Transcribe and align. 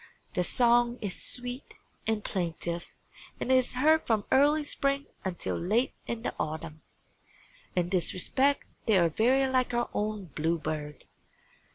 Their 0.33 0.43
song 0.43 0.97
is 0.99 1.21
sweet 1.21 1.75
and 2.07 2.23
plaintive 2.23 2.87
and 3.39 3.51
is 3.51 3.73
heard 3.73 4.01
from 4.07 4.25
early 4.31 4.63
spring 4.63 5.05
until 5.23 5.55
late 5.55 5.93
in 6.07 6.23
the 6.23 6.33
autumn. 6.39 6.81
In 7.75 7.89
this 7.89 8.11
respect 8.11 8.63
they 8.87 8.97
are 8.97 9.09
very 9.09 9.47
like 9.47 9.75
our 9.75 9.91
own 9.93 10.31
bluebird. 10.35 11.05